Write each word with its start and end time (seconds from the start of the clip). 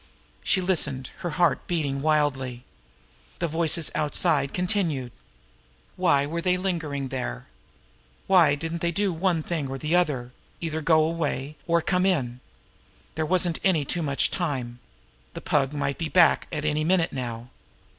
She 0.43 0.61
listened, 0.61 1.11
her 1.19 1.29
heart 1.37 1.67
beating 1.67 2.01
wildly. 2.01 2.63
The 3.37 3.47
voices 3.47 3.91
outside 3.93 4.51
continued. 4.51 5.11
Why 5.95 6.25
were 6.25 6.41
they 6.41 6.57
lingering 6.57 7.09
there? 7.09 7.45
Why 8.25 8.55
didn't 8.55 8.81
they 8.81 8.91
do 8.91 9.13
one 9.13 9.43
thing 9.43 9.67
or 9.67 9.77
the 9.77 9.95
other 9.95 10.31
either 10.59 10.81
go 10.81 11.03
away, 11.03 11.55
or 11.67 11.83
come 11.83 12.07
in? 12.07 12.39
There 13.13 13.27
wasn't 13.27 13.59
any 13.63 13.85
too 13.85 14.01
much 14.01 14.31
time! 14.31 14.79
The 15.35 15.41
Pug 15.41 15.71
might 15.71 15.99
be 15.99 16.09
back 16.09 16.47
at 16.51 16.65
any 16.65 16.83
minute 16.83 17.13
now. 17.13 17.51